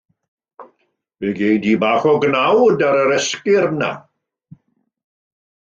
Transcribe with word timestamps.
Fe 1.17 1.27
gei 1.39 1.57
di 1.63 1.73
bach 1.81 2.05
o 2.11 2.15
gnawd 2.23 2.79
ar 2.87 2.99
yr 3.03 3.15
esgyrn 3.19 3.77
yna. 3.79 3.93